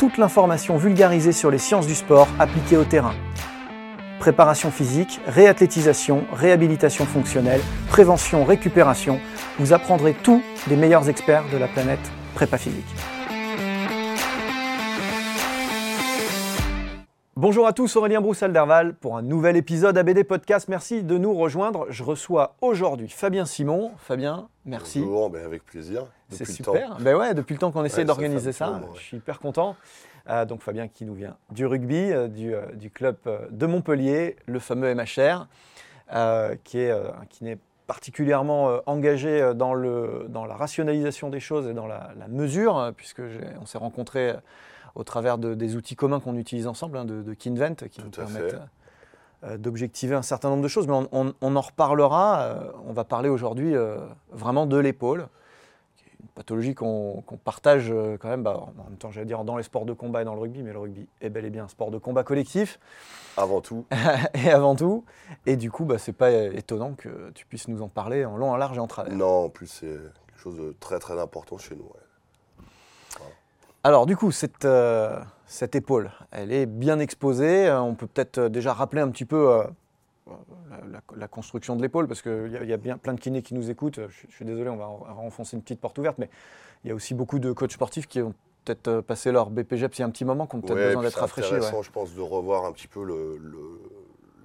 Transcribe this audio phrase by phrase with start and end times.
[0.00, 3.12] toute l'information vulgarisée sur les sciences du sport appliquées au terrain.
[4.18, 9.20] Préparation physique, réathlétisation, réhabilitation fonctionnelle, prévention, récupération,
[9.58, 12.00] vous apprendrez tout des meilleurs experts de la planète
[12.34, 13.19] prépa physique.
[17.40, 20.68] Bonjour à tous, Aurélien Broussal-Derval pour un nouvel épisode ABD Podcast.
[20.68, 21.86] Merci de nous rejoindre.
[21.88, 23.92] Je reçois aujourd'hui Fabien Simon.
[23.96, 25.00] Fabien, merci.
[25.00, 26.04] Bonjour, ben avec plaisir.
[26.28, 26.98] C'est super.
[27.00, 28.80] Ben ouais, depuis le temps qu'on essaie Ouais, d'organiser ça, ouais.
[28.96, 29.74] je suis hyper content.
[30.28, 33.16] Euh, donc Fabien qui nous vient du rugby, euh, du, euh, du club
[33.50, 35.46] de Montpellier, le fameux MHR,
[36.62, 41.86] qui est un kiné particulièrement engagé dans, le, dans la rationalisation des choses et dans
[41.86, 43.22] la, la mesure, puisque
[43.62, 44.34] on s'est rencontrés
[44.94, 48.08] au travers de- des outils communs qu'on utilise ensemble, hein, de, de Kinvent, qui nous
[48.10, 48.58] Tout permettent euh,
[49.44, 52.40] euh, d'objectiver un certain nombre de choses, mais on, on- on en reparlera.
[52.42, 53.98] euh, on va parler aujourd'hui euh,
[54.30, 55.28] vraiment de l'épaule,
[55.96, 59.56] qui est une pathologie qu'on partage quand même, bah, en même temps j'allais dire dans
[59.56, 61.64] les sports de combat et dans le rugby, mais le rugby est bel et bien
[61.64, 62.78] un sport de combat collectif,
[63.38, 63.86] Avant tout,
[64.34, 65.04] et avant tout.
[65.46, 68.50] Et du coup, bah, c'est pas étonnant que tu puisses nous en parler en long,
[68.50, 69.14] en large et en travers.
[69.14, 71.84] non, en plus c'est quelque chose de très très important chez nous.
[71.84, 73.24] ouais.
[73.82, 77.66] Alors du coup, cette, euh, cette épaule, elle est bien exposée.
[77.68, 79.64] Euh, On peut peut-être euh, déjà rappeler un petit peu euh,
[80.70, 83.42] la, la- la construction de l'épaule, parce qu'il y, y a bien plein de kinés
[83.42, 84.00] qui nous écoutent.
[84.08, 86.28] Je, suis- je suis désolé, on va, on va enfoncer une petite porte ouverte, mais
[86.84, 90.00] il y a aussi beaucoup de coachs sportifs qui ont peut-être passé leur BPGEPS il
[90.00, 91.50] y a un petit moment, qui ont peut-être Ouais, besoin d'être c'est rafraîchis.
[91.52, 91.56] ouais.
[91.56, 93.80] intéressant, je pense, de revoir un petit peu le- le-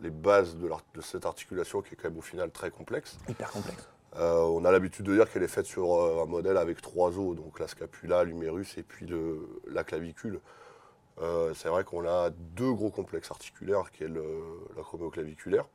[0.02, 0.70] les bases de
[1.02, 3.18] cette articulation qui est quand même au final très complexe.
[3.28, 3.90] Hyper complexe.
[4.18, 7.18] Euh, on a l'habitude de dire qu'elle est faite sur euh, un modèle avec trois
[7.20, 10.40] os, donc la scapula, l'humérus et puis le- la clavicule.
[11.22, 14.42] Euh, c'est vrai qu'on a deux gros complexes articulaires, qui est le-
[14.78, 15.66] l'acromioclaviculaire.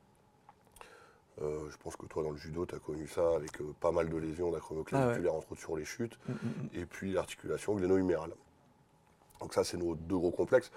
[1.42, 4.08] Euh, je pense que toi, dans le judo, tu as connu ça avec pas mal
[4.10, 6.36] de lésions d'acromioclaviculaire, entre autres sur les chutes, Mm, mm,
[6.74, 6.80] mm.
[6.80, 8.32] et puis l'articulation gléno-humérale.
[9.40, 10.70] Donc ça, c'est nos deux gros complexes.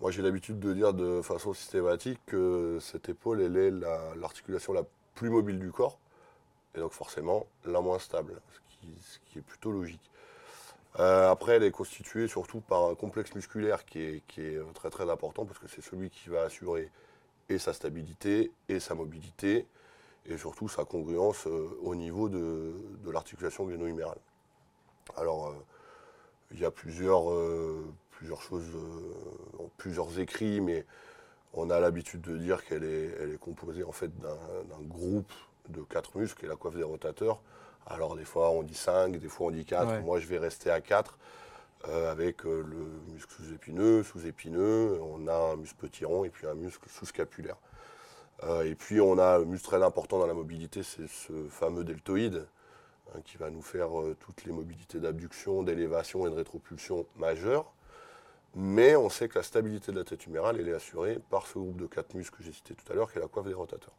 [0.00, 4.72] Moi, j'ai l'habitude de dire de façon systématique que cette épaule, elle est la- l'articulation
[4.72, 4.82] la,
[5.14, 6.00] plus mobile du corps,
[6.74, 10.10] et donc forcément la moins stable, ce qui, est plutôt logique.
[11.00, 15.44] Euh, après, elle est constituée surtout par un complexe musculaire qui est, très très important,
[15.44, 16.90] parce que c'est celui qui va assurer
[17.48, 19.66] et sa stabilité, et sa mobilité,
[20.26, 22.74] et surtout sa congruence euh, au niveau de,
[23.04, 24.18] de l'articulation gléno-humérale.
[25.16, 25.54] Alors, euh,
[26.52, 27.24] il y a plusieurs,
[28.12, 28.70] plusieurs choses,
[29.76, 30.84] plusieurs écrits, mais
[31.52, 35.32] on a l'habitude de dire qu'elle est, est composée en fait d'un groupe
[35.68, 37.40] de quatre muscles, est la coiffe des rotateurs.
[37.86, 39.86] Alors des fois on dit 5, des fois on dit 4.
[39.86, 40.00] Ouais.
[40.00, 41.18] Moi je vais rester à 4
[41.92, 46.54] avec euh, le muscle sous-épineux, sous-épineux, on a un muscle petit rond et puis un
[46.54, 47.56] muscle sous-scapulaire.
[48.42, 51.84] Euh, et puis on a un muscle très important dans la mobilité, c'est ce fameux
[51.84, 52.46] deltoïde
[53.14, 57.72] hein, qui va nous faire euh, toutes les mobilités d'abduction, d'élévation et de rétropulsion majeures.
[58.56, 61.58] Mais on sait que la stabilité de la tête humérale, elle est assurée par ce
[61.58, 63.54] groupe de quatre muscles que j'ai cité tout à l'heure, qui est la coiffe des
[63.54, 63.94] rotateurs.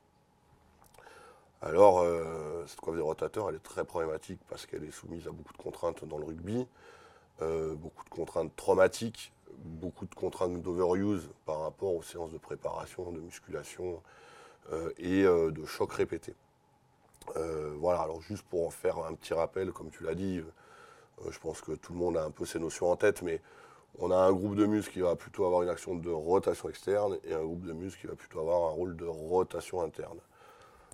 [1.66, 5.32] Alors, euh, cette coiffe des rotateurs, elle est très problématique parce qu'elle est soumise à
[5.32, 6.68] beaucoup de contraintes dans le rugby,
[7.42, 13.12] euh, beaucoup de contraintes traumatiques, beaucoup de contraintes d'overuse par rapport aux séances de préparation,
[13.12, 14.04] de musculation
[14.72, 16.36] euh, et de chocs répétés.
[17.34, 20.44] Voilà, alors juste pour en faire un petit rappel, comme tu l'as dit,
[21.28, 23.42] je pense que tout le monde a un peu ces notions en tête, mais
[23.98, 27.18] on a un groupe de muscles qui va plutôt avoir une action de rotation externe
[27.24, 30.20] et un groupe de muscles qui va plutôt avoir un rôle de rotation interne.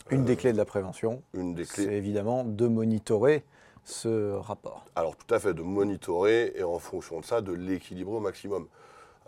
[0.10, 1.22] Une des clés de la prévention,
[1.66, 3.44] c'est évidemment de monitorer
[3.84, 4.86] ce rapport.
[4.96, 8.68] Alors tout à fait, de monitorer et en fonction de ça, de l'équilibrer au maximum.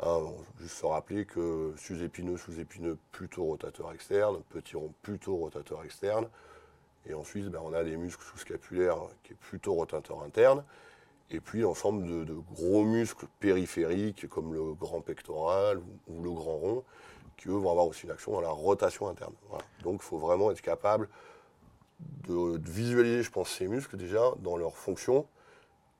[0.02, 0.22] Hein,
[0.60, 6.28] juste se rappeler que sous-épineux, sous-épineux, plutôt rotateur externe, petit rond, plutôt rotateur externe.
[7.06, 10.64] Et ensuite, ben, on a les muscles sous-scapulaires qui est plutôt rotateur interne.
[11.32, 16.84] Et puis l'ensemble de, gros muscles périphériques comme le grand pectoral ou, le grand rond,
[17.38, 19.34] qui eux vont avoir aussi une action dans la rotation interne.
[19.84, 21.10] Donc il faut vraiment être capable
[22.28, 25.26] de, visualiser, je pense, ces muscles déjà dans leur fonction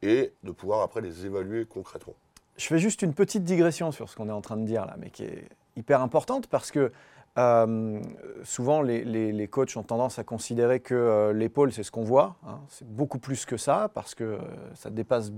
[0.02, 2.14] et de pouvoir après les évaluer concrètement.
[2.58, 4.96] Je fais juste une petite digression sur ce qu'on est en train de dire là,
[5.00, 6.92] mais qui est hyper importante parce que
[7.38, 8.00] euh,
[8.44, 12.36] souvent, les, coachs ont tendance à considérer que euh, l'épaule, c'est ce qu'on voit.
[12.48, 12.60] Hein.
[12.70, 14.38] C'est beaucoup plus que ça, parce que euh,
[14.76, 15.32] ça dépasse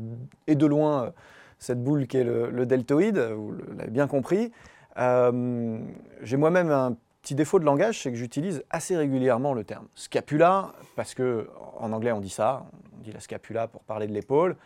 [0.47, 1.13] et de loin
[1.57, 4.51] cette boule qui est le, deltoïde, vous l'avez bien compris.
[4.97, 10.73] J'ai moi-même un petit défaut de langage, c'est que j'utilise assez régulièrement le terme scapula,
[10.97, 11.49] parce que
[11.79, 12.65] en anglais on dit ça,
[12.97, 14.57] on dit la scapula pour parler de l'épaule.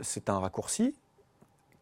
[0.00, 0.96] c'est un raccourci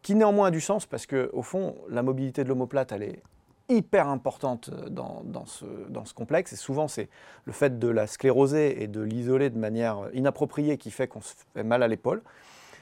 [0.01, 3.23] qui néanmoins a du sens parce que au fond, la mobilité de l'omoplate, elle est
[3.69, 6.53] hyper importante dans, ce, dans ce complexe.
[6.53, 7.09] Et souvent, c'est
[7.45, 11.33] le fait de la scléroser et de l'isoler de manière inappropriée qui fait qu'on se
[11.53, 12.21] fait mal à l'épaule.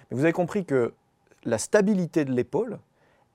[0.09, 0.93] Mais vous avez compris que
[1.45, 2.79] la stabilité de l'épaule,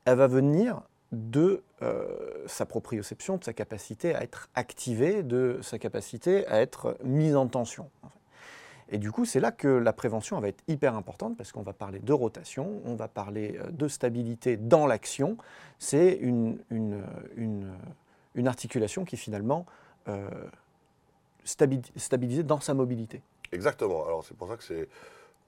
[0.05, 0.83] elle va venir
[1.13, 2.05] de euh,
[2.47, 7.47] sa proprioception, de sa capacité à être activée, de sa capacité à être mise en
[7.47, 7.89] tension.
[8.91, 11.73] Et du coup, c'est là que la prévention va être hyper importante parce qu'on va
[11.73, 15.37] parler de rotation, on va parler euh, de stabilité dans l'action.
[15.79, 16.59] C'est une,
[18.47, 19.65] articulation qui est finalement
[20.09, 20.29] euh,
[21.45, 23.23] stabilisée dans sa mobilité.
[23.53, 24.05] Exactement.
[24.05, 24.89] Alors c'est pour ça que c'est.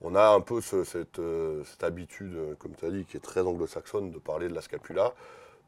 [0.01, 4.11] On a un peu euh, cette, habitude, comme tu as dit, qui est très anglo-saxonne
[4.11, 5.13] de parler de la scapula,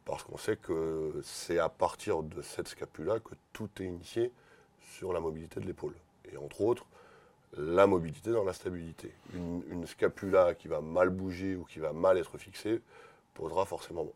[0.06, 4.31] parce qu'on sait que c'est à partir de cette scapula que tout est initié
[4.81, 5.94] sur la mobilité de l'épaule.
[6.31, 6.86] Et entre autres,
[7.57, 9.12] la mobilité dans la stabilité.
[9.34, 12.81] Une, scapula qui va mal bouger ou qui va mal être fixée
[13.34, 14.07] posera forcément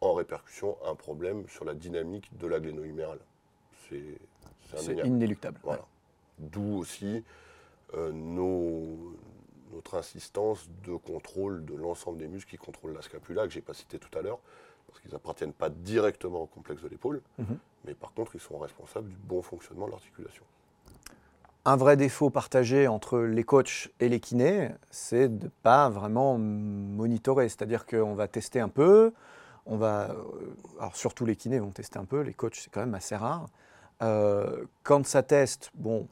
[0.00, 3.20] en répercussion un problème sur la dynamique de la gléno-humérale.
[3.88, 5.58] C'est inéluctable.
[5.62, 5.84] Voilà.
[6.38, 7.22] D'où aussi
[7.94, 13.58] euh, notre insistance de contrôle de l'ensemble des muscles qui contrôlent la scapula, que je
[13.58, 14.40] n'ai pas cité tout à l'heure,
[14.88, 17.58] parce qu'ils n'appartiennent pas directement au complexe de l'épaule, mhm.
[17.84, 20.44] mais par contre, ils sont responsables du bon fonctionnement de l'articulation
[21.64, 26.36] un vrai défaut partagé entre les coachs et les kinés, c'est de ne pas vraiment
[26.38, 27.48] monitorer.
[27.48, 29.12] C'est-à-dire qu'on va tester un peu,
[29.66, 30.14] on va, euh,
[30.78, 33.46] alors surtout les kinés vont tester un peu, les coachs c'est quand même assez rare.
[34.02, 36.06] Euh, quand ça teste, bon,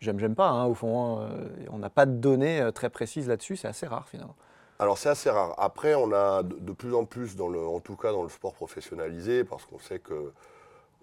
[0.00, 1.30] j'aime, j'aime pas, hein, au fond, hein,
[1.70, 4.36] on n'a pas de données très précises là-dessus, c'est assez rare finalement.
[4.78, 5.54] Alors c'est assez rare.
[5.56, 8.54] Après, on a de, plus en plus, dans le, en tout cas dans le sport
[8.54, 10.32] professionnalisé, parce qu'on sait que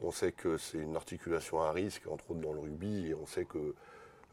[0.04, 3.26] on sait que c'est une articulation à risque, entre autres dans le rugby, et on
[3.26, 3.58] sait que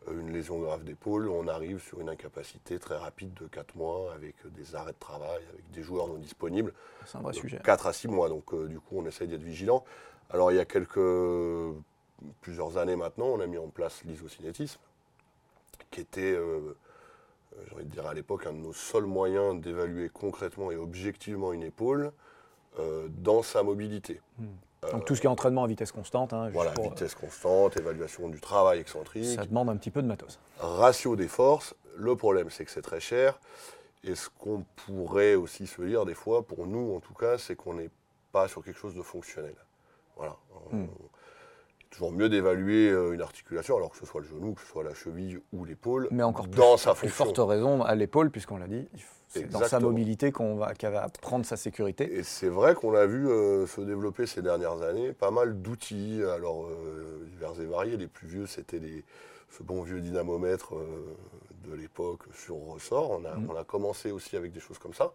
[0.09, 4.13] euh, une lésion grave d'épaule, on arrive sur une incapacité très rapide de 4 mois
[4.15, 6.73] avec des arrêts de travail, avec des joueurs non disponibles.
[7.05, 7.61] C'est un vrai sujet.
[7.63, 9.85] 4 à 6 mois, donc euh, du coup on essaye d'être vigilant.
[10.31, 10.99] Alors il y a quelques,
[12.41, 14.81] plusieurs années maintenant, on a mis en place l'isocinétisme,
[15.91, 16.77] qui était, euh,
[17.67, 21.53] j'ai envie de dire à l'époque, un de nos seuls moyens d'évaluer concrètement et objectivement
[21.53, 22.13] une épaule
[23.09, 24.21] dans sa mobilité.
[24.39, 24.47] Hmm.
[24.93, 26.33] Donc tout ce qui est entraînement à vitesse constante.
[26.33, 29.25] Hein, voilà, vitesse constante, évaluation du travail excentrique.
[29.25, 30.39] Ça demande un petit peu de matos.
[30.59, 31.75] Ratio des forces.
[31.97, 33.41] Le problème, c'est que c'est très cher.
[34.05, 37.57] Et ce qu'on pourrait aussi se dire des fois, pour nous en tout cas, c'est
[37.57, 37.91] qu'on n'est
[38.31, 39.57] pas sur quelque chose de fonctionnel.
[40.17, 40.37] Voilà.
[40.71, 40.87] Hmm.
[41.91, 44.85] Toujours mieux d'évaluer euh, une articulation, alors que ce soit le genou, que ce soit
[44.85, 48.69] la cheville ou l'épaule, Mais encore dans sa plus forte raison à l'épaule, puisqu'on l'a
[48.69, 48.89] dit,
[49.29, 52.17] c'est dans sa mobilité qu'on va, qu'elle va prendre sa sécurité.
[52.17, 56.23] Et c'est vrai qu'on a vu euh, se développer ces dernières années pas mal d'outils,
[56.35, 57.97] alors euh, divers et variés.
[57.99, 58.81] Les plus vieux, c'était
[59.51, 61.15] ce bon vieux dynamomètre euh,
[61.69, 63.11] de l'époque sur ressort.
[63.11, 63.51] On a, mm.
[63.51, 65.13] on a, commencé aussi avec des choses comme ça.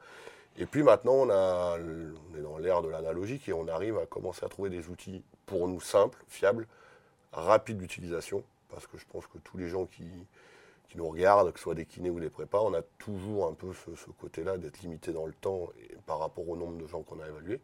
[0.58, 4.06] Et puis maintenant, on, a, on est dans l'ère de l'analogique et on arrive à
[4.06, 6.66] commencer à trouver des outils pour nous simples, fiables,
[7.32, 8.44] rapides d'utilisation.
[8.70, 10.04] Parce que je pense que tous les gens qui,
[10.96, 13.72] nous regardent, que ce soit des kinés ou des prépas, on a toujours un peu
[13.72, 15.70] ce, côté-là d'être limité dans le temps
[16.08, 17.60] par rapport au nombre de gens qu'on a évalués.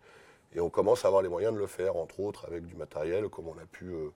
[0.54, 3.28] Et on commence à avoir les moyens de le faire, entre autres avec du matériel,
[3.30, 4.10] comme on a pu euh,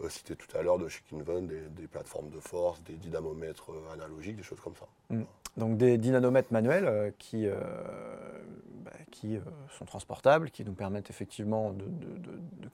[0.00, 3.94] euh, citer tout à l'heure de chez Kinven, des, plateformes de force, des dynamomètres euh,
[3.94, 4.86] analogiques, des choses comme ça.
[5.10, 5.22] Mm.
[5.56, 9.40] Donc des dynamomètres manuels qui, bah, qui
[9.76, 11.84] sont transportables, qui nous permettent effectivement de,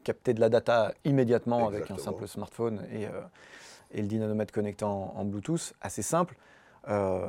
[0.02, 3.08] capter de la data immédiatement avec un simple smartphone et
[3.94, 6.36] et le dynanomètre connecté en, Bluetooth, assez simple.
[6.88, 7.26] Euh,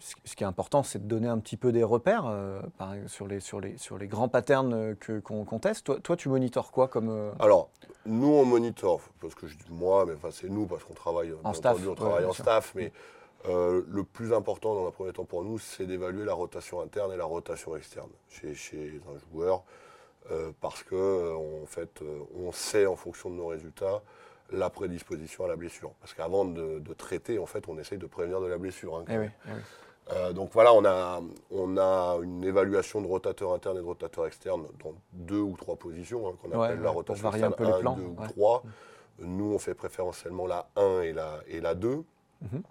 [0.00, 2.60] ce qui est important, c'est de donner un petit peu des repères euh,
[3.06, 5.86] sur, les, sur, les, sur les grands patterns qu'on teste.
[5.86, 7.08] Toi, toi, tu monitores quoi comme.
[7.08, 7.70] Euh Alors,
[8.10, 11.32] Nous, on monitore, parce que je dis moi, mais enfin, c'est nous, parce qu'on travaille,
[11.44, 12.92] En staff, entendu, on travaille en staff, mais
[13.48, 17.12] euh, le plus important dans un premier temps pour nous, c'est d'évaluer la rotation interne
[17.12, 19.62] et la rotation externe chez, chez un joueur,
[20.30, 22.02] euh, parce que euh, en fait,
[22.36, 24.02] on sait en fonction de nos résultats
[24.52, 25.92] la prédisposition à la blessure.
[26.00, 28.96] Parce qu'avant de, de traiter, en fait, on essaye de prévenir de la blessure.
[28.96, 29.60] hein, Eh oui, eh oui.
[30.12, 34.26] Euh, donc voilà, on a, on a une évaluation de rotateur interne et de rotateur
[34.26, 37.64] externe dans deux ou trois positions, hein, qu'on appelle ouais, la rotation varier un peu
[37.64, 38.28] les 1, plans, 2 ou ouais.
[38.28, 38.62] 3.
[39.20, 42.02] Nous, on fait préférentiellement la 1 et la, et la 2.
[42.42, 42.62] Mhm.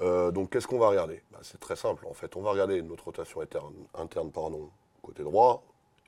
[0.00, 1.22] Euh, donc qu'est-ce qu'on va regarder?
[1.32, 2.36] Bah, C'est très simple, en fait.
[2.36, 4.70] On va regarder notre rotation interne, interne pardon,
[5.02, 5.62] côté droit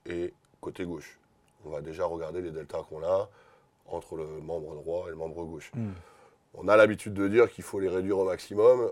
[0.06, 1.18] et côté gauche.
[1.66, 3.28] On va déjà regarder les deltas qu'on a
[3.86, 5.70] entre le membre droit et le membre gauche.
[5.74, 5.90] Mm.
[6.54, 8.90] On a l'habitude de dire qu'il faut les réduire au maximum.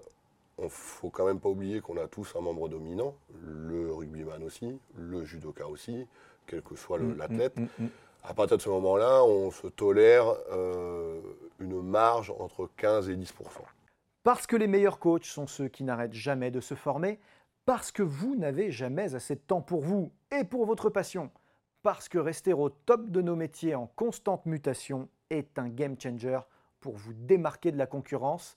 [0.62, 4.45] Il ne faut quand même pas oublier qu'on a tous un membre dominant, le rugbyman
[4.45, 6.07] aussi, le judoka aussi,
[6.47, 7.57] quel que soit Mm, l'athlète.
[7.57, 7.88] mm, mm, mm.
[8.23, 11.21] À partir de ce moment-là, on se tolère euh,
[11.59, 13.64] une marge entre 15 et 10%
[14.23, 17.19] Parce que les meilleurs coachs sont ceux qui n'arrêtent jamais de se former,
[17.64, 21.33] parce que vous n'avez jamais assez de temps pour vous et pour votre passion,
[21.83, 26.38] parce que rester au top de nos métiers en constante mutation est un game changer
[26.78, 28.57] pour vous démarquer de la concurrence,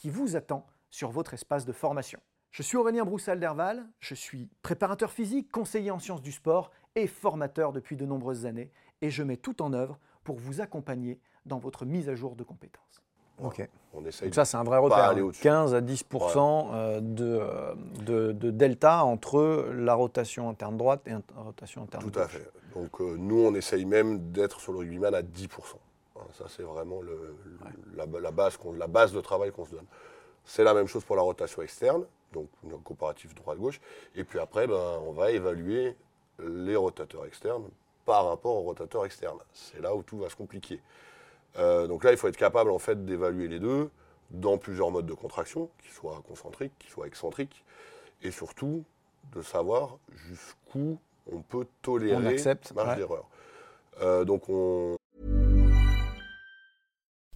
[0.00, 2.18] qui vous attend sur votre espace de formation.
[2.52, 7.70] Je suis Aurélien Broussal-Derval, je suis préparateur physique, conseiller en sciences du sport et formateur
[7.72, 11.84] depuis de nombreuses années et je mets tout en œuvre pour vous accompagner dans votre
[11.84, 13.02] mise à jour de compétences.
[13.42, 13.68] Ok.
[13.92, 14.98] On essaye Donc ça, c'est un vrai repère.
[15.04, 15.24] aller hein.
[15.24, 15.42] au-dessus.
[15.42, 21.10] 15 à 10 euh, de, euh, de, de delta entre la rotation interne droite et
[21.10, 22.22] la rotation interne Tout gauche.
[22.22, 22.50] à fait.
[22.74, 25.48] Donc euh, nous, on essaye même d'être sur le rugbyman à 10%.
[26.20, 29.64] Hein, ça, c'est vraiment le- le- la, la base qu'on- la base de travail qu'on
[29.64, 29.86] se donne.
[30.44, 33.80] C'est la même chose pour la rotation externe, donc un comparatif droite-gauche.
[34.14, 35.96] Et puis après, ben, on va évaluer
[36.38, 37.68] les rotateurs externes
[38.06, 39.38] par rapport aux rotateurs externes.
[39.52, 40.80] C'est là où tout va se compliquer.
[41.58, 43.90] Euh, donc là, il faut être capable en fait d'évaluer les deux
[44.30, 47.64] dans plusieurs modes de contraction, qui soient concentriques, qui soient excentriques,
[48.22, 48.84] et surtout
[49.34, 50.98] de savoir jusqu'où
[51.30, 52.96] on peut tolérer On accepte, marge ouais.
[52.96, 53.28] d'erreur.
[54.00, 54.96] Euh, donc on,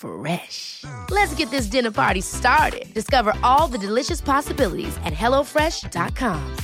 [0.00, 0.84] Fresh.
[1.10, 2.92] Let's get this dinner party started.
[2.94, 6.56] Discover all the delicious possibilities at hellofresh.com.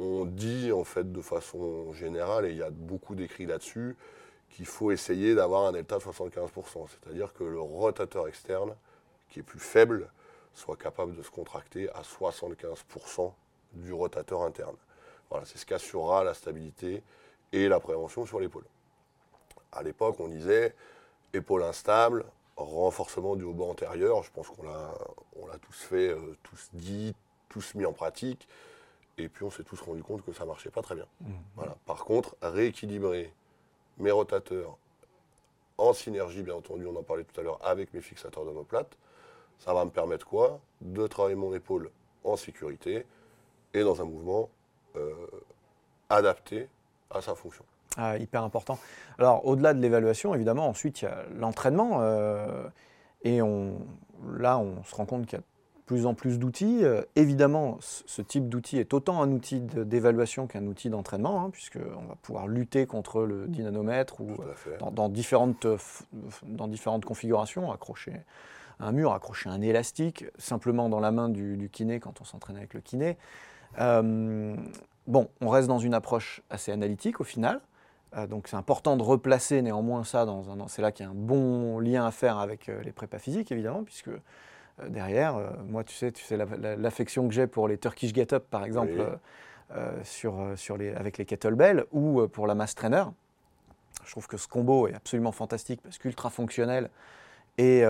[0.00, 3.96] on dit en fait de façon générale, et il y a beaucoup d'écrits là-dessus,
[4.50, 6.86] qu'il faut essayer d'avoir un delta de 75%.
[6.88, 8.74] C'est-à-dire que le rotateur externe,
[9.28, 10.10] qui est plus faible,
[10.54, 13.32] soit capable de se contracter à 75%
[13.74, 14.76] du rotateur interne.
[15.28, 17.02] Voilà, c'est ce qui assurera la stabilité
[17.52, 18.64] et la prévention sur l'épaule.
[19.72, 20.74] À l'époque, on disait
[21.32, 22.24] épaule instable,
[22.56, 24.22] renforcement du haut antérieur.
[24.22, 24.94] Je pense qu'on l'a,
[25.40, 27.14] on l'a tous fait, euh, tous dit,
[27.48, 28.48] tous mis en pratique.
[29.18, 31.06] Et puis on s'est tous rendu compte que ça marchait pas très bien.
[31.54, 31.76] Voilà.
[31.84, 33.32] Par contre, rééquilibrer
[33.98, 34.78] mes rotateurs
[35.76, 38.96] en synergie, bien entendu, on en parlait tout à l'heure, avec mes fixateurs d'omoplate,
[39.58, 40.60] ça va me permettre quoi?
[40.80, 41.90] De travailler mon épaule
[42.24, 43.06] en sécurité
[43.74, 44.48] et dans un mouvement
[44.96, 45.14] euh,
[46.08, 46.68] adapté
[47.10, 47.64] à sa fonction.
[47.96, 48.78] Ah, hyper important.
[49.18, 51.98] Alors, au-delà de l'évaluation, évidemment, ensuite, il y a l'entraînement.
[52.00, 52.68] euh,
[53.22, 53.78] et on,
[54.32, 56.84] là, on se rend compte qu'il y a de plus en plus d'outils.
[56.84, 62.06] Euh, évidemment, ce type d'outil est autant un outil d'évaluation qu'un outil d'entraînement, hein, puisqu'on
[62.08, 64.36] va pouvoir lutter contre le dynanomètre ou
[64.78, 65.76] dans, dans différentes, euh,
[66.44, 68.12] dans différentes configurations, accrocher
[68.78, 72.56] un mur, accrocher un élastique, simplement dans la main du, du kiné quand on s'entraîne
[72.56, 73.18] avec le kiné.
[73.80, 74.56] Euh,
[75.10, 77.60] bon, on reste dans une approche assez analytique au final.
[78.16, 80.68] Euh, donc c'est important de replacer néanmoins ça dans un...
[80.68, 83.52] C'est là qu'il y a un bon lien à faire avec euh, les prépas physiques,
[83.52, 85.36] évidemment, puisque euh, derrière,
[85.68, 88.46] moi, tu sais, tu sais la- la- l'affection que j'ai pour les Turkish Get Up,
[88.50, 89.76] par exemple, Oui.
[90.02, 93.04] sur, sur les, avec les kettlebells, ou pour la mass trainer.
[94.04, 96.90] Je trouve que ce combo est absolument fantastique parce qu'ultra fonctionnel
[97.58, 97.80] et,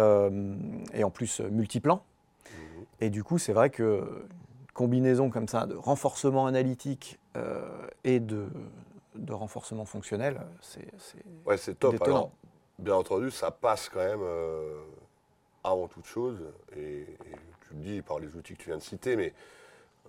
[0.93, 2.03] et en plus multiplan.
[2.50, 2.85] Mhm.
[3.00, 4.27] Et du coup, c'est vrai que
[4.75, 8.47] combinaison comme ça de renforcement analytique euh, et de,
[9.15, 10.87] de renforcement fonctionnel, c'est
[11.45, 11.93] Ouais, c'est top.
[11.93, 12.17] détonnant.
[12.17, 12.31] Alors,
[12.79, 14.81] bien entendu, ça passe quand même euh,
[15.65, 16.39] avant toute chose,
[16.77, 17.07] et, et
[17.69, 19.35] tu le dis par les outils que tu viens de citer, mais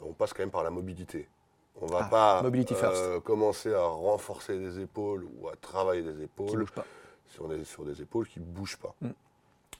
[0.01, 1.27] on passe quand même par la mobilité.
[1.81, 2.95] On ne va Ah, pas mobility first.
[3.01, 6.85] euh, commencer à renforcer des épaules ou à travailler des épaules pas.
[7.27, 8.93] si on est sur des épaules qui ne bougent pas.
[9.01, 9.09] Mm.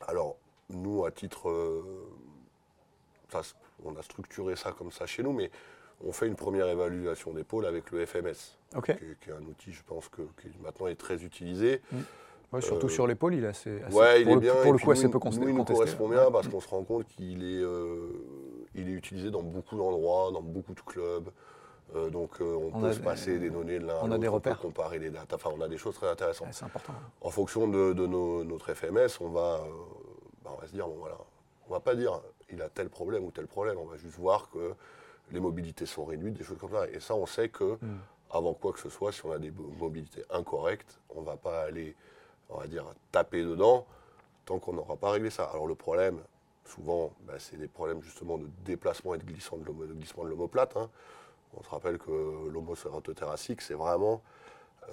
[0.08, 0.38] Alors,
[0.70, 1.84] nous, à titre.
[3.30, 3.42] ça,
[3.86, 5.50] on a structuré ça comme ça chez nous, mais
[6.06, 9.72] on fait une première évaluation d'épaule avec le FMS, qui, est- qui est un outil,
[9.72, 11.82] je pense, que, qui maintenant est très utilisé.
[12.54, 14.56] Ouais, surtout Euh, sur l'épaule, il est assez, assez- Ouais, il pour est le, bien.
[14.62, 15.74] pour le coup assez nous, peu cons- nous, il nous contesté.
[15.74, 18.10] correspond bien parce qu'on se rend compte qu'il est, euh,
[18.76, 21.30] il est utilisé dans beaucoup d'endroits, dans beaucoup de clubs.
[21.96, 24.06] Euh, donc euh, on, On peut se des- passer des données de l'un à on
[24.06, 24.60] a l'autre, des peut repères.
[24.60, 25.32] comparer les dates.
[25.34, 26.50] Enfin, on a des choses très intéressantes.
[26.52, 26.94] C'est important.
[27.22, 29.62] En fonction de, de nos- notre FMS, on va,
[30.44, 31.18] bah, on va se dire, bon voilà,
[31.70, 32.20] on va pas dire
[32.52, 34.74] il a tel problème ou tel problème, on va juste voir que
[35.32, 36.90] les mobilités sont réduites, des choses comme ça.
[36.90, 37.98] Et ça, on sait que Hmm.
[38.32, 41.62] avant quoi que ce soit, si on a des mo- mobilités incorrectes, on va pas
[41.64, 41.96] aller,
[42.50, 43.86] on va dire, taper dedans
[44.46, 45.46] tant qu'on n'aura pas réglé ça.
[45.46, 46.20] Alors le problème,
[46.66, 50.24] souvent, bah, c'est des problèmes justement de déplacement et de glissement de l'homo- de glissement
[50.24, 50.76] de l'omoplate.
[50.78, 50.90] hein.
[51.58, 54.22] On se rappelle que l'homocératothoracique, c'est vraiment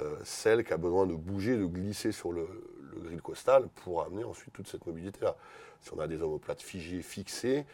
[0.00, 2.46] euh, celle qui a besoin de bouger, de glisser sur le,
[2.94, 5.36] le grill costal pour amener ensuite toute cette mobilité-là.
[5.80, 7.64] Si on a des omoplates figées, fixées,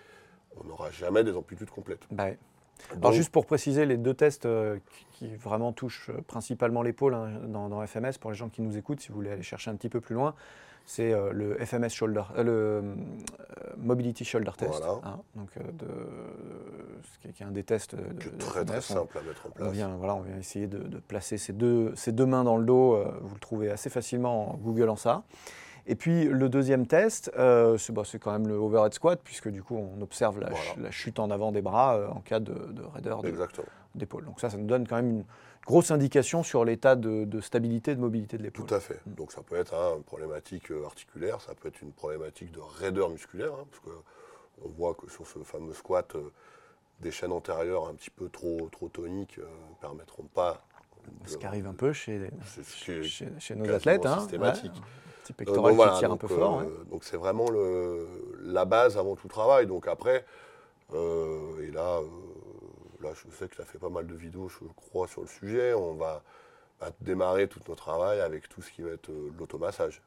[0.61, 2.07] on n'aura jamais des amplitudes complètes.
[2.11, 2.39] Bah, ouais.
[2.93, 7.15] Alors juste pour préciser, les deux tests euh, qui, qui vraiment touchent euh, principalement l'épaule
[7.15, 9.71] hein, dans, dans FMS, pour les gens qui nous écoutent, si vous voulez aller chercher
[9.71, 10.35] un petit peu plus loin,
[10.87, 12.83] c'est euh, le FMS Shoulder, euh, le euh,
[13.79, 15.01] Mobility Shoulder Test, Voilà.
[15.05, 15.87] hein, donc, de,
[17.21, 18.91] qui est, qui est un des tests de, de très très FMS.
[18.91, 19.73] On- simple à mettre en On place.
[19.73, 22.65] vient, voilà, on vient essayer de, de placer ces deux, ces deux mains dans le
[22.65, 23.03] dos.
[23.23, 25.23] vous le trouvez assez facilement en googlant ça.
[25.87, 29.49] Et puis le deuxième test, euh, c'est bah, c'est quand même le overhead squat, puisque
[29.51, 30.83] du coup on observe la, ch- Voilà.
[30.85, 33.29] la chute en avant des bras euh, en cas de, de raideur de-
[33.95, 35.25] Donc ça, ça nous donne quand même une
[35.67, 38.67] grosse indication sur l'état de, de stabilité et de mobilité de l'épaule.
[38.67, 39.01] Tout à fait.
[39.07, 42.61] Donc ça peut être hein, une problématique euh, articulaire, ça peut être une problématique de
[42.61, 43.91] raideur musculaire, hein, parce que
[44.65, 46.33] on voit que sur ce fameux squat, euh,
[47.01, 50.65] des chaînes antérieures un petit peu trop, trop toniques ne permettront pas.
[51.27, 52.31] Ce qui arrive un peu chez,
[53.57, 54.07] nos athlètes.
[54.07, 54.73] Hein, systématique.
[54.73, 54.81] ouais,
[55.23, 56.61] petit Euh, pectoral donc qui tire un peu fort.
[56.61, 56.71] euh, ouais.
[56.91, 58.07] Donc c'est vraiment le,
[58.43, 59.67] la base avant tout travail.
[59.67, 60.25] Donc après,
[60.93, 62.07] euh, et là, euh,
[63.05, 65.75] là je sais que as fait pas mal de vidéos, je crois, sur le sujet.
[65.75, 66.23] On va,
[66.81, 70.03] va démarrer tout notre travail avec tout ce qui va être euh, l'automassage.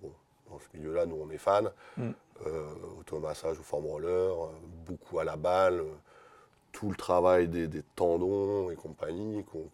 [0.00, 0.12] Bon,
[0.50, 1.70] dans ce milieu-là, nous on est fans.
[1.96, 2.10] Mm.
[2.46, 4.48] Euh, automassage au foam roller, euh,
[4.86, 5.82] beaucoup à la balle.
[6.72, 9.68] tout le travail des, des tendons et compagnie qu'on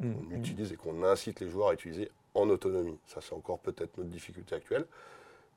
[0.00, 0.32] Mm, mm.
[0.32, 2.98] utilise et qu'on incite les joueurs à utiliser en autonomie.
[3.06, 4.84] Ça, c'est encore peut-être notre difficulté actuelle,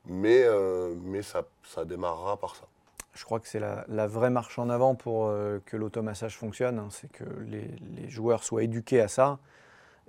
[0.06, 2.66] mais, euh, mais ça, ça démarrera par ça.
[3.12, 6.78] Je crois que c'est la, la vraie marche en avant pour euh, que l'automassage fonctionne.
[6.78, 6.88] hein.
[6.90, 9.38] c'est que les, les joueurs soient éduqués à ça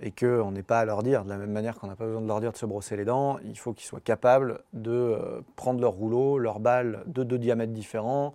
[0.00, 2.20] et qu'on n'ait pas à leur dire, de la même manière qu'on n'a pas besoin
[2.22, 5.40] de leur dire de se brosser les dents, il faut qu'ils soient capables de euh,
[5.56, 8.34] prendre leur rouleau, leur balle de deux diamètres différents,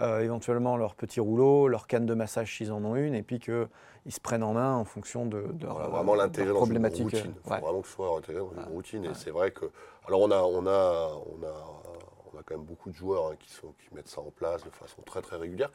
[0.00, 3.38] euh, éventuellement leur petit rouleau, leur canne de massage s'ils en ont une, et puis
[3.38, 3.68] qu'ils
[4.08, 7.04] se prennent en main en fonction de, de leur, vraiment l'intégrer dans une problématique.
[7.04, 7.32] routine.
[7.36, 7.60] Il faut Ouais.
[7.60, 9.04] vraiment que ce soit intégré dans une routine.
[9.04, 9.14] Et Ouais.
[9.14, 9.66] c'est vrai que.
[10.08, 11.93] Alors, on a, on, a, on, a,
[12.34, 14.64] on a quand même beaucoup de joueurs hein, qui, sont, qui mettent ça en place
[14.64, 15.70] de façon très très régulière.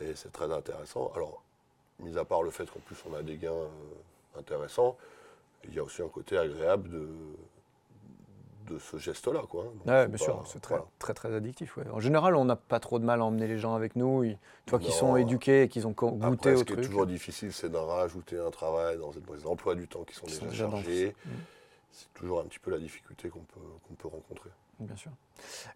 [0.00, 1.10] Et c'est très intéressant.
[1.14, 1.42] Alors,
[2.00, 3.68] mis à part le fait qu'en plus on a des gains euh,
[4.38, 4.96] intéressants,
[5.64, 7.08] il y a aussi un côté agréable de,
[8.68, 9.42] de ce geste-là.
[9.48, 9.64] Quoi.
[9.64, 10.88] Donc, Ouais, bien pas- sûr, c'est très, voilà.
[10.98, 11.76] très très addictif.
[11.76, 11.84] ouais.
[11.92, 14.22] En général, on n'a pas trop de mal à emmener les gens avec nous.
[14.24, 16.86] Ils- Toi qui sont éduqués et qui ont goûté Après, au ce qui est truc.
[16.86, 20.26] toujours difficile, c'est d'en rajouter un travail dans, dans les emplois du temps qui sont
[20.26, 21.16] Qui déjà sont déjà dans- chargés.
[21.92, 24.50] C'est toujours un petit peu la difficulté qu'on peut, qu'on peut rencontrer.
[24.80, 25.10] Bien sûr.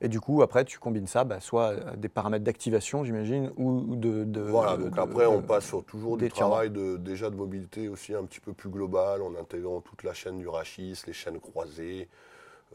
[0.01, 3.97] Et du coup, après, tu combines ça, bah, soit à des paramètres d'activation, j'imagine, ou
[3.97, 7.29] de, de- Voilà, de- donc de- après, on passe sur toujours du travail de, déjà
[7.31, 11.01] de mobilité aussi un petit peu plus global, en intégrant toute la chaîne du rachis,
[11.07, 12.09] les chaînes croisées,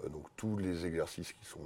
[0.03, 1.59] euh, donc tous les exercices qui sont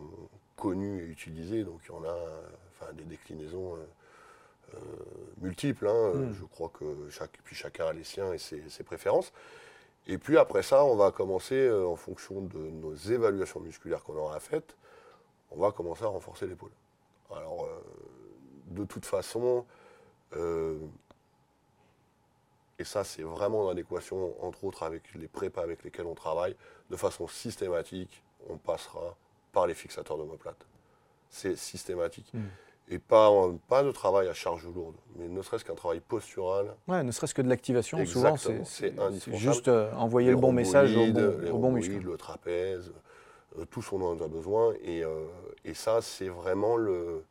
[0.56, 1.64] connus et utilisés.
[1.64, 3.80] Donc il y en a euh, des déclinaisons euh,
[4.76, 4.78] euh,
[5.42, 5.88] multiples.
[5.88, 6.14] hein.
[6.14, 6.34] Mm.
[6.34, 9.34] Je crois que chaque, puis chacun a les siens et ses, ses préférences.
[10.08, 14.16] Et puis après ça, on va commencer, euh, en fonction de nos évaluations musculaires qu'on
[14.16, 14.76] aura faites,
[15.52, 16.72] on va commencer à renforcer l'épaule.
[17.36, 17.82] Alors, euh,
[18.68, 19.66] de toute façon,
[20.36, 20.78] euh,
[22.80, 26.56] et ça c'est vraiment en adéquation, entre autres, avec les prépas avec lesquels on travaille,
[26.90, 29.16] de façon systématique, on passera
[29.52, 30.66] par les fixateurs d'omoplate.
[31.30, 32.34] C'est systématique.
[32.34, 32.40] Mm.
[32.90, 36.76] Et pas, en- pas de travail à charge lourde, mais ne serait-ce qu'un travail postural,
[36.88, 38.94] Ouais, ne serait-ce que de l'activation, souvent, c'est
[39.38, 42.00] juste euh, envoyer les le bon message au bon, les au bon muscle.
[42.04, 42.92] le trapèze,
[43.58, 44.74] euh, tout ce dont on a besoin.
[44.84, 45.26] Et, euh,
[45.64, 47.24] et ça, c'est vraiment le.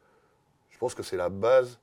[0.70, 1.78] Je pense que c'est la base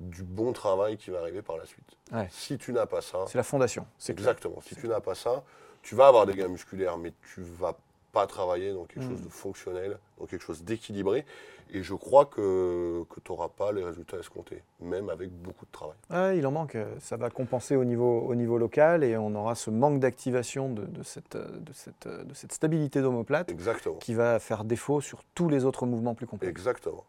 [0.00, 1.96] du bon travail qui va arriver par la suite.
[2.10, 2.28] Ouais.
[2.30, 3.86] Si tu n'as pas ça, C'est la fondation.
[4.02, 4.16] Clair.
[4.16, 4.60] exactement.
[4.62, 5.44] Si tu n'as pas ça,
[5.82, 7.76] tu vas avoir des gains musculaires, mais tu vas
[8.14, 9.10] pas travailler dans quelque Mm.
[9.10, 11.26] chose de fonctionnel, dans quelque chose d'équilibré.
[11.72, 15.70] Et je crois que, que tu n'auras pas les résultats escomptés, même avec beaucoup de
[15.72, 15.96] travail.
[16.10, 16.76] Ouais, il en manque.
[17.00, 20.84] Ça va compenser au niveau, au niveau local et on aura ce manque d'activation de,
[20.84, 23.00] de cette, de, cette, de cette stabilité
[23.48, 23.96] Exactement.
[23.96, 26.50] qui va faire défaut sur tous les autres mouvements plus complexes.
[26.50, 27.04] Exactement.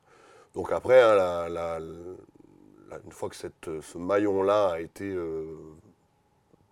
[0.56, 5.46] Donc après, hein, la- la- la- une fois que cette, ce maillon-là a été euh,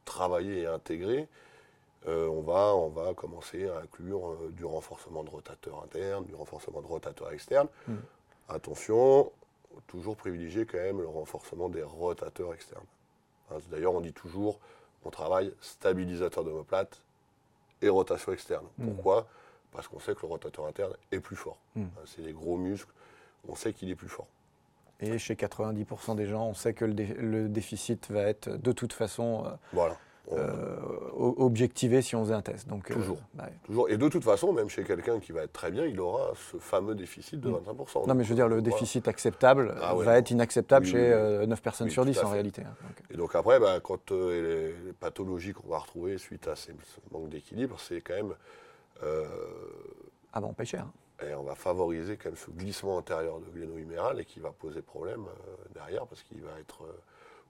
[0.06, 1.28] travaillé et intégré,
[2.08, 6.36] euh, on, va, on va commencer à inclure euh, du renforcement de rotateur interne, du
[6.36, 7.68] renforcement de rotateur externe.
[7.88, 7.94] Mm.
[8.50, 9.32] Attention,
[9.88, 12.84] toujours privilégier quand même le renforcement des rotateurs externes.
[13.52, 14.60] Hein, D'ailleurs, on dit toujours,
[15.06, 17.02] on travaille stabilisateur d'omoplate
[17.82, 18.66] et rotation externe.
[18.78, 18.88] Mm.
[18.94, 19.28] Pourquoi?
[19.72, 21.58] Parce qu'on sait que le rotateur interne est plus fort.
[21.76, 21.84] Mm.
[21.84, 22.92] Hein, C'est des gros muscles,
[23.48, 24.28] on sait qu'il est plus fort.
[25.00, 28.72] Et chez 90% des gens, on sait que le, dé- le déficit va être de
[28.72, 29.98] toute façon euh, Voilà.
[30.28, 30.78] On- euh,
[31.14, 32.68] o- objectivé si on faisait un test.
[32.70, 33.18] Donc, euh, Toujours.
[33.34, 33.90] bah, Toujours.
[33.90, 36.58] Et de toute façon, même chez quelqu'un qui va être très bien, il aura ce
[36.58, 37.56] fameux déficit de Mm.
[37.56, 38.08] 25%.
[38.08, 40.18] non, mais je veux dire, le déficit acceptable Ah ouais, va non.
[40.20, 41.12] être inacceptable Oui, chez oui, oui.
[41.14, 42.62] euh, 9 personnes Oui, sur tout 10 à en réalité.
[42.62, 42.74] hein.
[42.82, 46.56] Donc, Et donc après, bah, quand euh, les, les pathologies qu'on va retrouver suite à
[46.56, 48.34] ces, ce manque d'équilibre, c'est quand même...
[49.04, 49.26] euh,
[50.32, 50.86] ah bon, pas cher.
[50.86, 51.26] hein.
[51.30, 54.82] et on va favoriser quand même ce glissement antérieur de gléno-huméral et qui va poser
[54.82, 56.94] problème euh, derrière parce qu'il va être euh,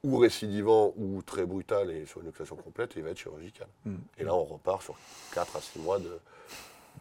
[0.03, 3.67] ou récidivant ou très brutal et sur une luxation complète, il va être chirurgical.
[3.85, 3.95] Mm.
[4.19, 4.95] Et là, on repart sur
[5.33, 6.19] 4 à 6 mois de,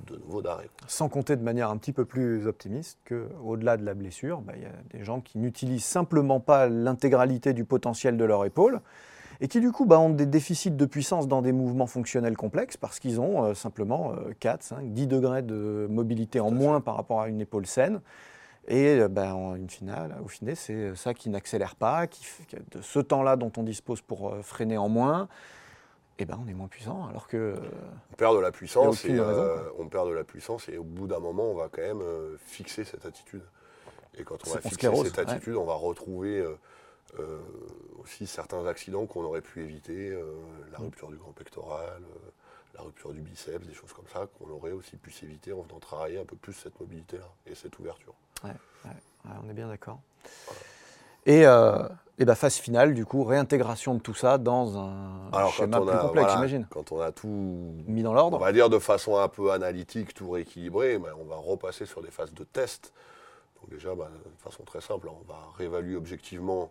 [0.06, 0.68] de nouveau d'arrêt.
[0.86, 4.62] Sans compter de manière un petit peu plus optimiste qu'au-delà de la blessure, bah, il
[4.62, 8.80] y a des gens qui n'utilisent simplement pas l'intégralité du potentiel de leur épaule
[9.40, 12.76] et qui du coup bah, ont des déficits de puissance dans des mouvements fonctionnels complexes
[12.76, 16.96] parce qu'ils ont euh, simplement euh, 4, 5, 10 degrés de mobilité en moins par
[16.96, 18.00] rapport à une épaule saine.
[18.68, 22.24] Et euh, bah, en une finale, au final, c'est ça qui n'accélère pas, qui
[22.70, 25.28] de ce temps-là dont on dispose pour euh, freiner en moins,
[26.18, 27.56] et ben on est moins puissant alors que euh,
[28.12, 30.84] On perd de la puissance, et, raison, euh, on perd de la puissance et au
[30.84, 33.42] bout d'un moment, on va quand même euh, fixer cette attitude.
[34.16, 35.32] Et quand on va on fixer sclérose, cette ouais.
[35.32, 36.54] attitude, on va retrouver euh,
[37.18, 37.40] euh,
[38.02, 40.22] aussi certains accidents qu'on aurait pu éviter, euh,
[40.70, 40.82] la Mm.
[40.84, 42.30] rupture du grand pectoral, euh,
[42.74, 45.80] la rupture du biceps, des choses comme ça, qu'on aurait aussi pu s'éviter en venant
[45.80, 48.14] travailler un peu plus cette mobilité-là et cette ouverture.
[48.44, 48.50] Ouais,
[49.44, 50.00] on est bien d'accord.
[51.26, 55.52] Et, euh, et bah, phase finale, du coup, réintégration de tout ça dans un Alors
[55.52, 56.66] schéma on plus a, complexe, voilà, j'imagine.
[56.70, 57.28] quand on a tout
[57.86, 58.38] Mis dans on l'ordre.
[58.38, 62.10] va dire de façon un peu analytique, tout rééquilibré, mais on va repasser sur des
[62.10, 62.92] phases de test.
[63.60, 66.70] Donc déjà, bah, de façon très simple, on va réévaluer objectivement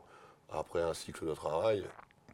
[0.52, 1.86] après un cycle de travail,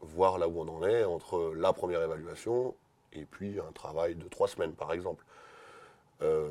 [0.02, 2.74] voir là où on en est entre la première évaluation
[3.14, 5.24] et puis un travail de trois semaines, par exemple.
[6.24, 6.50] Euh,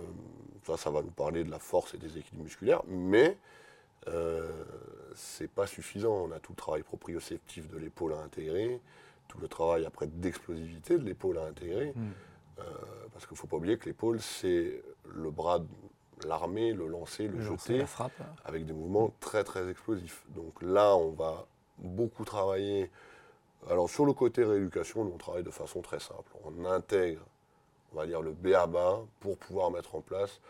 [0.67, 3.37] ça, ça va nous parler de la force et des équilibres musculaires, mais
[4.09, 4.51] euh,
[5.15, 6.13] c'est pas suffisant.
[6.13, 8.81] On a tout le travail proprioceptif de l'épaule à intégrer,
[9.29, 11.93] tout le travail après d'explosivité de l'épaule à intégrer.
[11.95, 12.11] Mm.
[12.59, 12.63] Euh,
[13.13, 14.83] parce qu'il ne faut pas oublier que l'épaule, c'est
[15.15, 15.67] le bras, de
[16.27, 18.13] l'armée, le lancer, le, Le lancer, jeter, la frappe.
[18.45, 20.25] avec des mouvements très très explosifs.
[20.31, 21.47] Donc là, on va
[21.79, 22.91] beaucoup travailler.
[23.69, 26.33] Alors sur le côté rééducation, nous, on travaille de façon très simple.
[26.45, 27.21] On intègre,
[27.97, 30.41] on va dire, le B à bas pour pouvoir mettre en place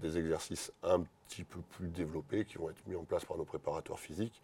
[0.00, 3.44] des exercices un petit peu plus développés qui vont être mis en place par nos
[3.44, 4.42] préparateurs physiques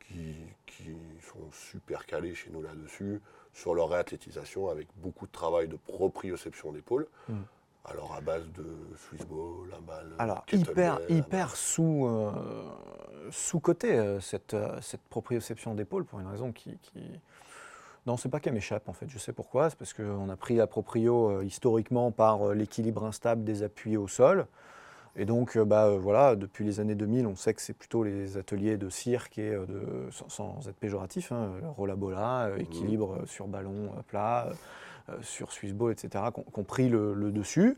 [0.00, 0.34] qui,
[0.66, 3.20] qui sont super calés chez nous là-dessus,
[3.52, 7.06] sur leur réathlétisation avec beaucoup de travail de proprioception d'épaule.
[7.28, 7.34] Mm.
[7.84, 8.64] Alors à base de
[8.96, 12.30] Swiss ball, un balle, Alors, kettlebell, hyper, hyper sous, euh,
[13.30, 16.76] sous-côté, euh, cette, euh, cette proprioception d'épaule, pour une raison qui.
[16.78, 17.20] qui...
[18.06, 19.08] Non, c'est pas qu'elle m'échappe, en fait.
[19.08, 19.70] Je sais pourquoi.
[19.70, 23.96] C'est parce qu'on a pris la proprio euh, historiquement par euh, l'équilibre instable des appuis
[23.96, 24.46] au sol.
[25.16, 28.38] Et donc, euh, bah, voilà, depuis les années 2000, on sait que c'est plutôt les
[28.38, 34.48] ateliers de cirque et de, sans, sans être péjoratif, hein, euh, équilibre sur ballon plat,
[35.22, 37.76] sur Swiss ball, etc., qui ont pris le, le dessus.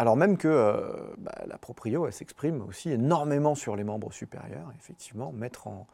[0.00, 0.84] Alors même que
[1.18, 4.72] bah, la proprio, elle s'exprime aussi énormément sur les membres supérieurs.
[4.78, 5.86] Effectivement, mettre en,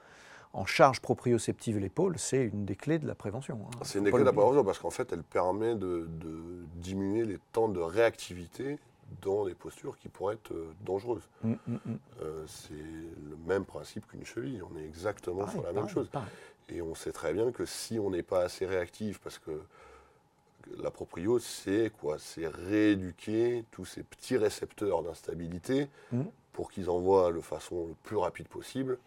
[0.54, 3.58] en charge proprioceptive l'épaule, c'est une des clés de la prévention.
[3.66, 3.78] hein.
[3.82, 7.24] C'est une des clés de la prévention parce qu'en fait, elle permet de, de diminuer
[7.24, 8.78] les temps de réactivité
[9.20, 11.28] dans des postures qui pourraient être euh, dangereuses.
[11.42, 11.98] Mm, mm, mm.
[12.22, 14.62] Euh, c'est le même principe qu'une cheville.
[14.72, 16.08] On est exactement Pareil, sur la même chose.
[16.08, 16.30] pareil.
[16.68, 19.60] Et on sait très bien que si on n'est pas assez réactif, parce que
[20.78, 22.16] la proprio, c'est quoi?
[22.18, 25.88] C'est rééduquer tous ces petits récepteurs d'instabilité
[26.52, 28.98] pour qu'ils envoient de façon le plus rapide possible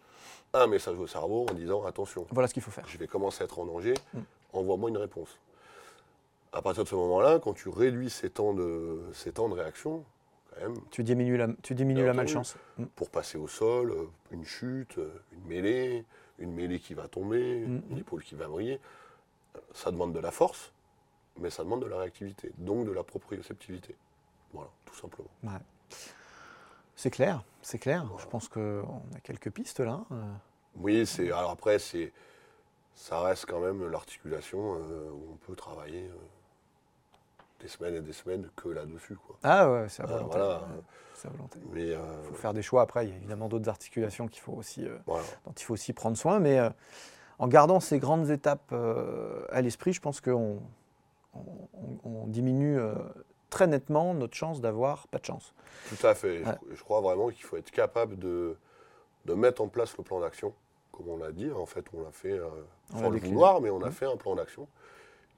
[0.54, 2.86] un message au cerveau en disant attention, Voilà ce qu'il faut faire.
[2.88, 4.24] je vais commencer à être en danger, Mhm.
[4.52, 5.38] envoie-moi une réponse.
[6.52, 10.04] À partir de ce moment-là, quand tu réduis ces temps de, ces temps de réaction,
[10.54, 12.56] quand même, Tu diminues la, tu diminues la malchance.
[12.78, 12.84] Mm.
[12.96, 16.04] pour passer au sol, euh, une chute, euh, une mêlée,
[16.38, 17.82] une mêlée qui va tomber, Mhm.
[17.90, 18.80] une épaule qui va briller.
[19.56, 20.72] Euh, Ça demande de la force,
[21.36, 23.94] mais ça demande de la réactivité, donc de la proprioceptivité.
[24.54, 25.28] Voilà, tout simplement.
[25.44, 25.60] Ouais.
[26.96, 28.06] C'est clair, c'est clair.
[28.18, 30.00] Je pense qu'on a quelques pistes là.
[30.12, 30.22] euh.
[30.76, 32.12] Oui, c'est alors après c'est
[32.94, 36.14] ça reste quand même l'articulation euh, où on peut travailler euh,
[37.60, 39.16] des semaines et des semaines que là-dessus.
[39.42, 40.36] Ah ouais, c'est à Ah, volonté.
[40.38, 40.58] voilà.
[40.60, 40.82] ouais,
[41.14, 41.58] c'est à volonté.
[41.72, 43.06] Mais euh, Il faut faire des choix après.
[43.06, 45.24] Il y a évidemment d'autres articulations qu'il faut aussi, euh, voilà.
[45.44, 46.38] dont il faut aussi prendre soin.
[46.40, 46.70] Mais euh,
[47.40, 50.60] en gardant ces grandes étapes euh, à l'esprit, je pense qu'on
[51.34, 51.40] on,
[51.74, 52.94] on- on diminue euh,
[53.50, 55.54] très nettement notre chance d'avoir pas de chance.
[55.88, 56.44] Tout à fait.
[56.44, 56.54] Ouais.
[56.70, 58.56] Je, je crois vraiment qu'il faut être capable de,
[59.24, 60.52] de mettre en place le plan d'action.
[60.92, 62.48] Comme on l'a dit, en fait, on l'a fait, euh,
[62.94, 63.92] On sans le vouloir, mais on a Mhm.
[63.92, 64.66] fait un plan d'action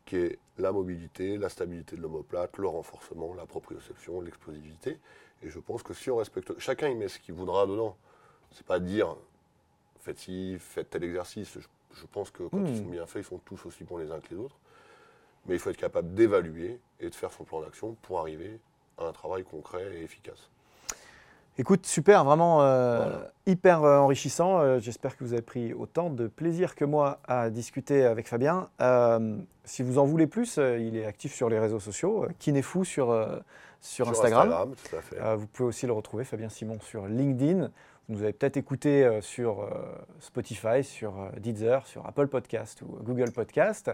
[0.07, 4.99] qui est la mobilité, la stabilité de l'omoplate, le renforcement, la proprioception, l'explosivité.
[5.43, 7.97] Et je pense que si on respecte, chacun y met ce qu'il voudra dedans.
[8.53, 9.15] C'est pas dire
[10.01, 11.59] faites ci, faites tel exercice.
[11.59, 14.11] Je, je pense que quand ils sont bien faits, ils sont tous aussi bons les
[14.11, 14.57] uns que les autres.
[15.47, 18.61] Mais il faut être capable d'évaluer et de faire son plan d'action pour arriver
[18.99, 20.51] à un travail concret et efficace.
[21.59, 23.33] Écoute, super, vraiment euh, Voilà.
[23.47, 24.61] hyper euh, enrichissant.
[24.61, 28.71] Euh, J'espère que vous avez pris autant de plaisir que moi à discuter avec Fabien.
[28.81, 33.11] Euh, si vous en voulez plus, il est actif sur les réseaux sociaux, Kinefou sur,
[33.11, 33.37] euh,
[33.81, 34.75] sur, Instagram.
[34.75, 35.37] tout à fait.
[35.37, 37.71] Vous pouvez aussi le retrouver, Fabien Simon, sur LinkedIn.
[38.11, 39.69] Vous nous avez peut-être écouté euh, sur euh,
[40.19, 43.89] Spotify, sur euh, Deezer, sur Apple Podcast ou Google Podcast.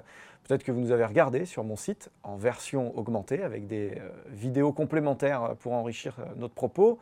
[0.44, 4.72] Peut-être que vous nous avez regardé sur mon site en version augmentée avec des vidéos
[4.72, 6.98] complémentaires pour enrichir notre propos.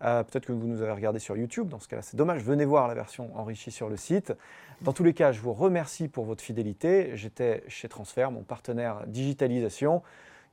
[0.00, 1.68] Peut-être que vous nous avez regardé sur YouTube.
[1.68, 2.42] Dans ce cas-là, c'est dommage.
[2.42, 4.32] Venez voir la version enrichie sur le site.
[4.80, 7.10] Dans tous les cas, je vous remercie pour votre fidélité.
[7.14, 10.02] J'étais chez Transfer, mon partenaire digitalisation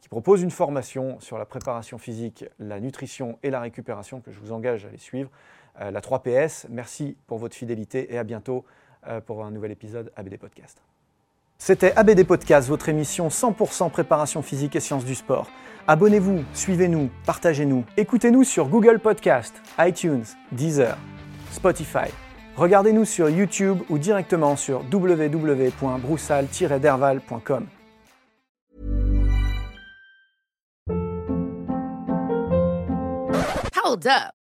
[0.01, 4.39] qui propose une formation sur la préparation physique, la nutrition et la récupération que je
[4.39, 5.29] vous engage à les suivre.
[5.79, 8.65] Euh, la 3PS, merci pour votre fidélité et à bientôt
[9.07, 10.81] euh, pour un nouvel épisode ABD Podcast.
[11.57, 15.47] C'était ABD Podcast, votre émission 100% préparation physique et sciences du sport.
[15.87, 17.85] Abonnez-vous, suivez-nous, partagez-nous.
[17.97, 20.97] Écoutez-nous sur Google Podcast, iTunes, Deezer,
[21.51, 22.11] Spotify.
[22.55, 27.67] Regardez-nous sur YouTube ou directement sur www.broussal-derval.com.